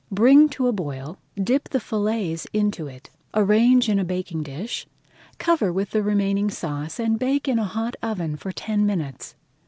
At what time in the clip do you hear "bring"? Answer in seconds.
0.11-0.49